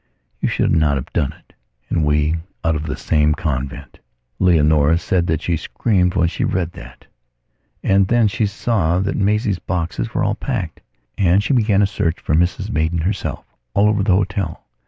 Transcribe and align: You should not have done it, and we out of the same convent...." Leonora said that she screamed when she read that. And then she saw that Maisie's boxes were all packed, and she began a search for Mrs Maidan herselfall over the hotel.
You 0.39 0.49
should 0.49 0.71
not 0.75 0.95
have 0.95 1.13
done 1.13 1.31
it, 1.31 1.53
and 1.87 2.03
we 2.03 2.37
out 2.63 2.75
of 2.75 2.87
the 2.87 2.97
same 2.97 3.35
convent...." 3.35 3.99
Leonora 4.39 4.97
said 4.97 5.27
that 5.27 5.43
she 5.43 5.55
screamed 5.55 6.15
when 6.15 6.27
she 6.27 6.43
read 6.43 6.71
that. 6.71 7.05
And 7.83 8.07
then 8.07 8.27
she 8.27 8.47
saw 8.47 8.97
that 8.97 9.15
Maisie's 9.15 9.59
boxes 9.59 10.11
were 10.15 10.23
all 10.23 10.33
packed, 10.33 10.79
and 11.19 11.43
she 11.43 11.53
began 11.53 11.83
a 11.83 11.85
search 11.85 12.19
for 12.19 12.33
Mrs 12.33 12.71
Maidan 12.71 13.01
herselfall 13.01 13.45
over 13.75 14.01
the 14.01 14.15
hotel. 14.15 14.63